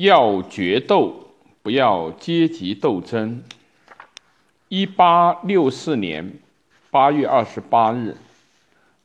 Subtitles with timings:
[0.00, 1.12] 要决斗，
[1.60, 3.42] 不要阶级斗争。
[4.68, 6.34] 一八六四年
[6.88, 8.16] 八月二十八日，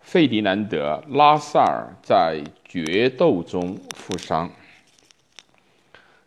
[0.00, 4.50] 费迪南德·拉萨尔在决斗中负伤。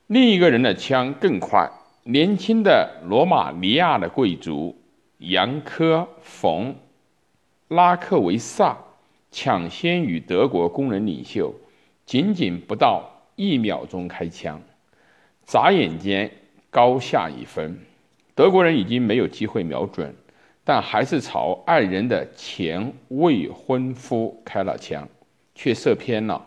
[0.08, 1.72] 另一个人的枪更快。
[2.02, 4.76] 年轻的罗马尼亚的贵族
[5.20, 6.74] 杨科·冯·
[7.68, 8.76] 拉克维萨
[9.32, 11.54] 抢先与德国工人领袖
[12.04, 14.62] 仅仅不到一秒钟开枪，
[15.46, 16.30] 眨眼间
[16.70, 17.80] 高下一分。
[18.34, 20.14] 德国人已经没有机会瞄准，
[20.64, 25.08] 但还是朝爱人的前未婚夫开了枪，
[25.54, 26.46] 却射偏了。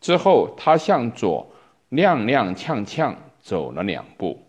[0.00, 1.46] 之后，他向左
[1.90, 4.40] 踉踉跄跄走了两步。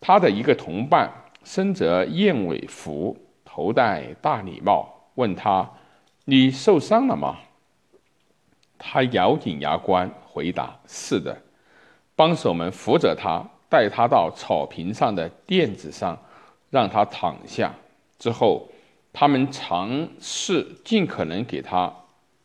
[0.00, 1.10] 他的一个同伴
[1.44, 5.68] 身着燕尾服，头戴大礼帽，问他
[6.26, 7.38] ：“你受伤了吗？”
[8.78, 11.36] 他咬紧牙关回答：“是的。”
[12.16, 16.18] 帮手们扶着他，带他到草坪上的垫子上，
[16.70, 17.74] 让他躺下。
[18.18, 18.68] 之后，
[19.12, 21.92] 他们尝试尽可能给他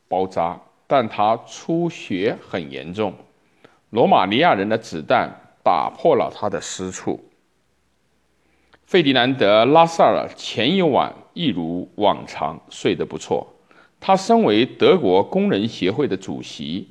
[0.07, 3.13] 包扎，但他出血很严重。
[3.89, 5.31] 罗马尼亚人的子弹
[5.63, 7.23] 打破了他的私处。
[8.85, 13.52] 费迪南德·拉塞尔前一晚一如往常睡得不错。
[14.05, 16.89] 他身为德国工人协会的主席，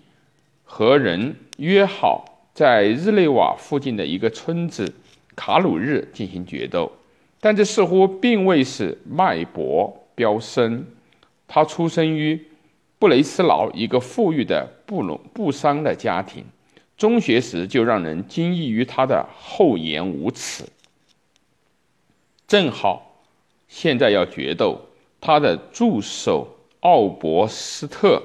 [0.65, 4.95] 和人约好在日内瓦附近的一个村子
[5.37, 6.91] 卡鲁日进行决斗，
[7.39, 10.87] 但这似乎并未使脉搏飙升。
[11.47, 12.47] 他出生于
[12.99, 16.43] 布雷斯劳一个富裕的布隆布商的家庭，
[16.97, 20.65] 中学时就让人惊异于他的厚颜无耻。
[22.49, 23.21] 正好，
[23.69, 24.81] 现在要决斗，
[25.21, 26.49] 他的助手
[26.83, 28.21] 奥伯斯特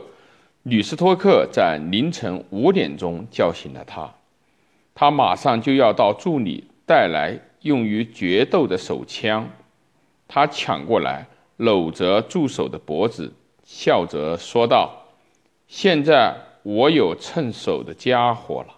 [0.63, 4.11] 吕斯托克在凌晨五点钟叫醒了他。
[4.95, 9.47] 他马上就要到助理带来用于决斗的手枪。
[10.27, 13.31] 他抢过来，搂着助手的脖子，
[13.63, 15.05] 笑着说道
[15.69, 18.73] ：“现在我有趁手的家伙了。”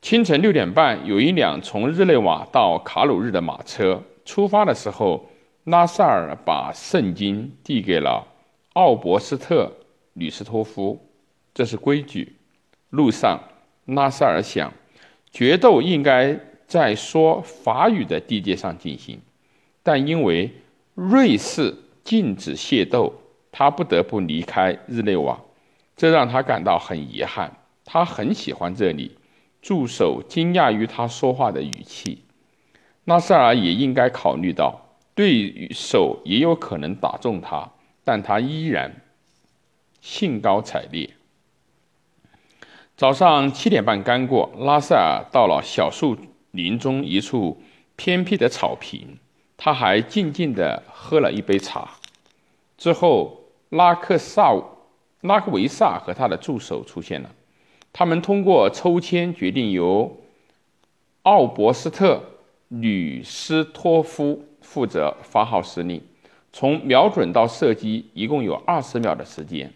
[0.00, 4.02] 清晨六点半，有一辆从日内瓦到卡鲁日的马车。
[4.24, 5.26] 出发的时候，
[5.64, 8.26] 拉塞尔把圣经递给了
[8.74, 9.72] 奥伯斯特
[10.14, 11.08] 吕斯托夫，
[11.54, 12.36] 这是规矩。
[12.90, 13.40] 路上，
[13.86, 14.72] 拉塞尔想，
[15.30, 19.20] 决斗应该在说法语的地界上进行，
[19.82, 20.50] 但因为
[20.94, 23.12] 瑞士禁止械斗，
[23.52, 25.40] 他不得不离开日内瓦，
[25.96, 27.56] 这让他感到很遗憾。
[27.84, 29.16] 他很喜欢这里。
[29.62, 32.22] 助手惊讶于他说话的语气。
[33.06, 34.78] 拉塞尔也应该考虑到，
[35.14, 37.70] 对手也有可能打中他，
[38.04, 39.00] 但他依然
[40.00, 41.10] 兴高采烈。
[42.96, 46.16] 早上七点半刚过，拉塞尔到了小树
[46.52, 47.60] 林中一处
[47.96, 49.18] 偏僻的草坪，
[49.56, 51.90] 他还静静地喝了一杯茶。
[52.78, 54.54] 之后，拉克萨、
[55.22, 57.30] 拉克维萨和他的助手出现了，
[57.92, 60.20] 他们通过抽签决定由
[61.22, 62.22] 奥伯斯特。
[62.68, 66.02] 吕斯托夫负责发号施令，
[66.56, 69.72] 从瞄准到射击一共有二十秒的时间。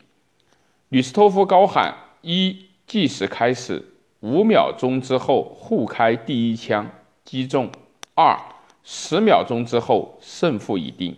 [0.90, 3.84] 吕斯托夫高喊：“一，计时开始。
[4.20, 6.88] 五秒钟之后互开第一枪，
[7.24, 7.68] 击中。
[8.14, 8.38] 二，
[8.84, 11.16] 十秒钟之后胜负已定。”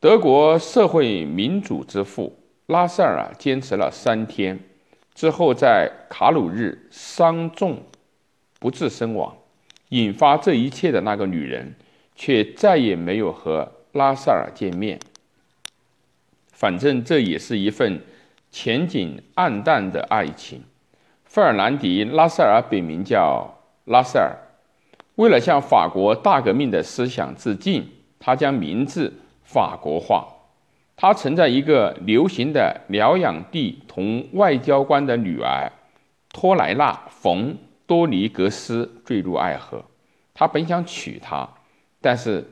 [0.00, 2.36] 德国社会民主之父
[2.66, 4.58] 拉塞尔坚持了三天
[5.14, 7.80] 之后，在卡鲁日伤重
[8.58, 9.36] 不治身亡。
[9.90, 11.76] 引发这一切的那个女人，
[12.16, 15.00] 却再也没有和拉塞尔见面。
[16.52, 18.02] 反正这也是一份
[18.50, 20.62] 前景暗淡的爱情。
[21.24, 24.36] 费尔南迪·拉塞尔本名叫拉塞尔，
[25.14, 27.88] 为了向法国大革命的思想致敬，
[28.20, 29.12] 他将名字
[29.42, 30.28] 法国化。
[30.94, 35.72] 他曾在一个流行的疗养地同外交官的女儿
[36.30, 37.56] 托莱纳·冯。
[37.86, 39.84] 多尼格斯坠入爱河，
[40.32, 41.46] 他本想娶她，
[42.00, 42.42] 但是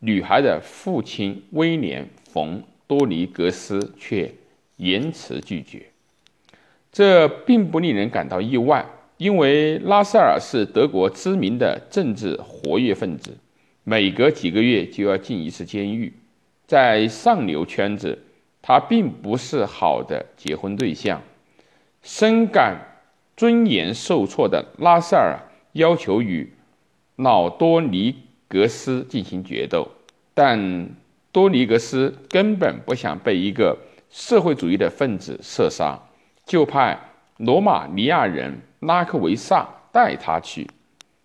[0.00, 4.30] 女孩的父亲威廉·冯·多尼格斯却
[4.76, 5.86] 严词拒绝。
[6.92, 8.84] 这并不令人感到意外，
[9.16, 13.38] 因为拉塞尔是德国知名的政治活跃分子，
[13.84, 16.12] 每隔几个月就要进一次监狱。
[16.66, 18.18] 在上流圈子，
[18.60, 21.22] 他并不是好的结婚对象，
[22.02, 22.86] 深感。
[23.36, 25.40] 尊严受挫的拉塞尔
[25.72, 26.52] 要求与
[27.16, 28.14] 老多尼
[28.50, 29.88] 格斯进行决斗，
[30.34, 30.90] 但
[31.30, 33.78] 多尼格斯根本不想被一个
[34.10, 35.96] 社会主义的分子射杀，
[36.44, 36.98] 就派
[37.36, 40.68] 罗马尼亚人拉克维萨带他去。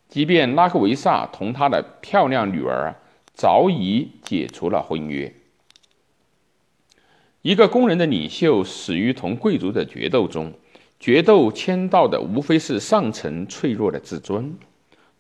[0.07, 2.93] 即便拉克维萨同他的漂亮女儿
[3.33, 5.33] 早已解除了婚约。
[7.41, 10.53] 一个工人的领袖死于同贵族的决斗中，
[10.99, 14.55] 决斗签到的无非是上层脆弱的自尊。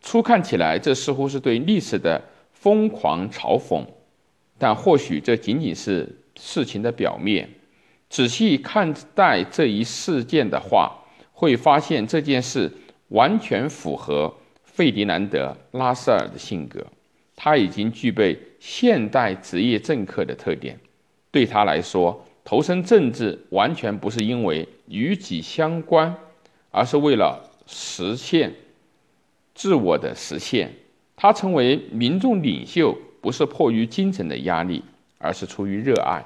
[0.05, 2.21] 初看起来，这似乎是对历史的
[2.53, 3.83] 疯狂嘲讽，
[4.55, 6.07] 但或许这仅仅是
[6.37, 7.49] 事情的表面。
[8.07, 10.95] 仔细看待这一事件的话，
[11.33, 12.71] 会发现这件事
[13.07, 14.31] 完全符合
[14.63, 15.47] 费迪南德·
[15.79, 16.85] 拉塞尔的性格。
[17.35, 20.79] 他已经具备现代职业政客的特点。
[21.31, 26.15] 对他来说，投身政治完全不是因为与己相关，
[26.69, 28.53] 而是为了实现。
[29.55, 30.71] 自我的实现，
[31.15, 34.83] 他成为民众领袖不是迫于精神的压力，
[35.17, 36.23] 而是出于热爱。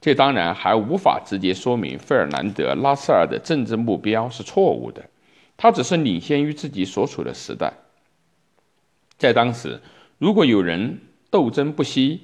[0.00, 5.08] 这当然还无法直接说明费尔南德·拉塞尔的政治目标是错误的，
[5.56, 7.72] 他只是领先于自己所处的时代。
[9.18, 9.80] 在当时，
[10.18, 11.00] 如果有人
[11.30, 12.20] 斗争不息，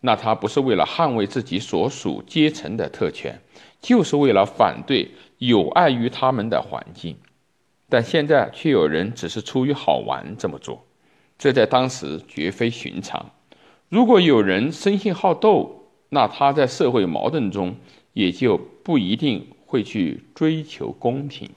[0.00, 3.38] 那他不是为了捍卫自己所属阶层的特权，
[3.80, 7.14] 就是为了反对有碍于他们的环境。
[7.92, 10.82] 但现在却有人只是出于好玩这么做，
[11.36, 13.30] 这在当时绝非寻常。
[13.90, 17.76] 如果有人生性好斗，那他在社会矛盾中
[18.14, 21.50] 也就不一定会去追求公平。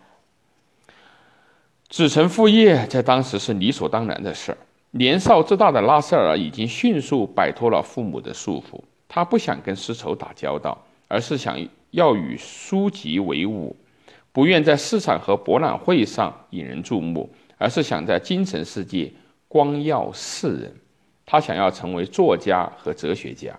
[1.87, 4.57] 子承父业在当时是理所当然的事儿。
[4.91, 11.57] 年少自大的拉塞尔已经迅速摆脱了父母的束缚，他不想跟丝绸打交道，而是想
[11.91, 13.73] 要与书籍为伍。
[14.35, 19.09] 不愿在市场和博览会上引人注目，而是想在精神世界
[19.47, 20.75] 光耀世人。
[21.25, 23.57] 他想要成为作家和哲学家，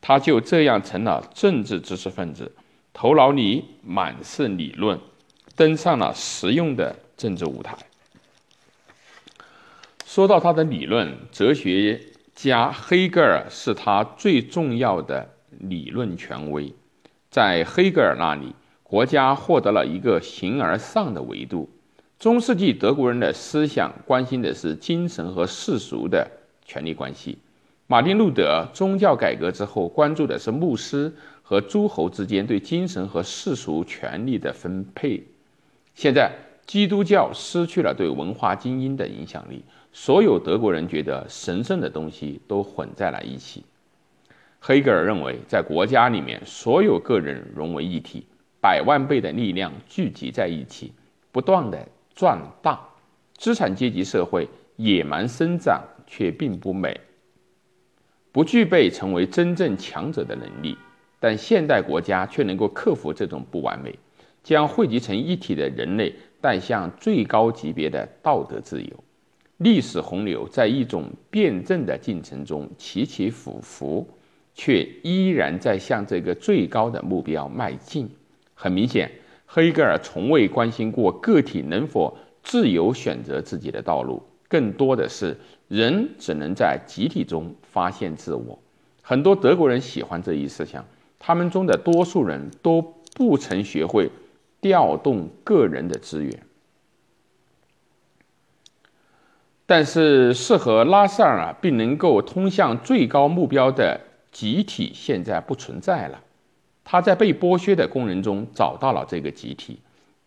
[0.00, 2.50] 他就这样成了政治知识分子，
[2.92, 4.98] 头脑里满是理论，
[5.54, 7.78] 登上了实用的政治舞台。
[10.04, 12.00] 说到他的理论，哲学
[12.34, 16.74] 家黑格尔是他最重要的理论权威，
[17.30, 18.52] 在黑格尔那里。
[18.88, 21.68] 国家获得了一个形而上的维度。
[22.18, 26.26] 中世纪德国人的思想关心的是精神和世俗的
[26.64, 27.36] 权力关系。
[27.86, 31.12] 马丁·路德宗教改革之后，关注的是牧师
[31.42, 35.22] 和诸侯之间对精神和世俗权力的分配。
[35.94, 36.32] 现在，
[36.66, 39.62] 基督教失去了对文化精英的影响力，
[39.92, 43.62] 所有德国人觉得神圣的东西都混在了一起。
[44.58, 48.24] 黑格尔认为，在国家里面，所有个人融为一体。
[48.60, 50.92] 百万倍的力量聚集在一起，
[51.32, 52.80] 不断的壮大。
[53.36, 57.00] 资产阶级社会野蛮生长却并不美，
[58.32, 60.76] 不具备成为真正强者的能力。
[61.20, 63.96] 但现代国家却能够克服这种不完美，
[64.42, 69.04] 将汇集成一体的人类带向最高级别的道德自由。
[69.56, 74.08] 历史洪流在一种辩证的进程中起起伏伏，
[74.54, 78.08] 却依然在向这个最高的目标迈进。
[78.60, 79.08] 很明显，
[79.46, 85.36] 黑格尔从未关心过个体能否自由选择自己的道路，更多的是
[85.68, 88.58] 人只能在集体中发现自我。
[89.00, 90.84] 很多德国人喜欢这一思想，
[91.20, 92.82] 他们中的多数人都
[93.14, 94.10] 不曾学会
[94.60, 96.42] 调动个人的资源。
[99.66, 104.00] 但是，适合拉塞尔，并能够通向最高目标的
[104.32, 106.24] 集体，现在不存在了。
[106.90, 109.78] 他在被剥削的工人中找到了这个集体，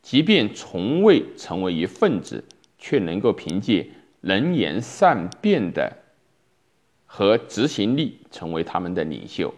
[0.04, 2.44] 即便从未成为一份子，
[2.78, 3.90] 却能够凭借
[4.20, 5.92] 能言善辩的
[7.08, 9.52] 和执行力成为他们的领袖。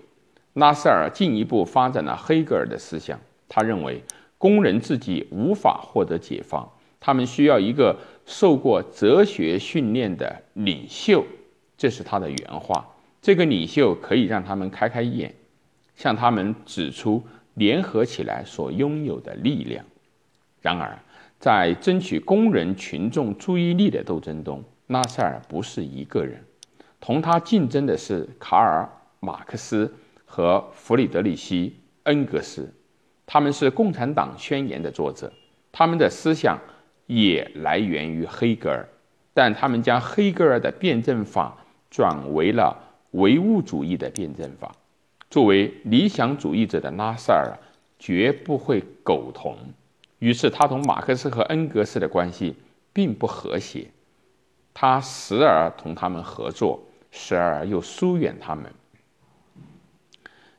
[0.54, 3.20] 拉塞尔进一步发展了黑格尔的思想，
[3.50, 4.02] 他认为
[4.38, 11.26] 工人自己无法获得解放，他们需要一个受过哲学训练的领袖，
[11.78, 12.88] 这是他的原话。
[13.22, 15.36] 这个领袖可以让他们开开眼。
[15.96, 17.24] 向他们指出
[17.54, 19.86] 联合起来所拥有的力量。
[20.62, 20.98] 然而，
[21.40, 26.44] 在争取工人群众注意力的斗争中，拉塞尔不是一个人，
[27.00, 28.84] 同他竞争的是卡尔·
[29.20, 29.94] 马克思
[30.26, 31.70] 和弗里德里希·
[32.04, 32.74] 恩格斯。
[33.26, 35.32] 他们是《共产党宣言》的作者，
[35.72, 36.60] 他们的思想
[37.08, 38.88] 也来源于黑格尔，
[39.34, 41.58] 但他们将黑格尔的辩证法
[41.90, 42.78] 转为了
[43.12, 44.74] 唯物主义的辩证法。
[45.34, 47.58] 作为理想主义者的拉塞尔
[47.98, 49.58] 绝不会苟同，
[50.20, 52.56] 于是他同马克思和恩格斯的关系
[52.94, 53.88] 并不和谐，
[54.76, 58.72] 他时而同他们合作，时而又疏远他们。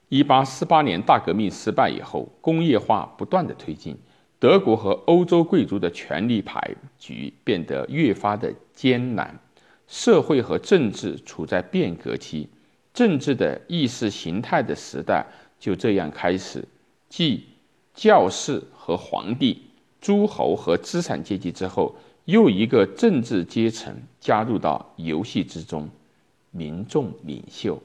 [0.08, 3.96] 一八四八年大革命失败以后，工业化不断的推进，
[4.40, 9.38] 德国和欧洲贵族的权力牌局变得越发的艰难，
[9.86, 12.48] 社会和政治处在变革期，
[12.94, 15.26] 政治的意识形态的时代
[15.58, 16.64] 就这样开始，
[17.08, 17.44] 继
[17.92, 19.60] 教士和皇帝、
[20.00, 25.88] 诸侯和资产阶级之后，又一个政治阶层加入到游戏之中——
[26.52, 27.82] 民众领袖。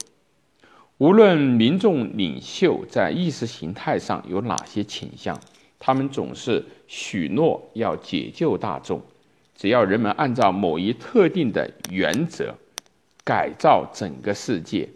[1.00, 5.40] 无论民众领袖在意识形态上有哪些倾向。
[5.82, 9.02] 他们总是许诺要解救大众，
[9.56, 12.54] 只要人们按照某一特定的原则
[13.24, 14.90] 改造整个世界，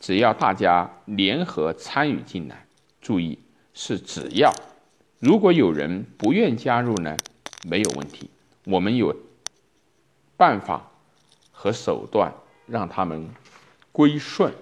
[0.00, 2.66] 只要大家联合参与进来。
[3.00, 3.38] 注意，
[3.72, 4.52] 是只要。
[5.18, 7.16] 如果有人不愿加入呢？
[7.68, 8.30] 没有问题，
[8.64, 9.14] 我们有
[10.36, 10.90] 办法
[11.52, 12.32] 和手段
[12.66, 13.28] 让他们
[13.92, 14.52] 归顺。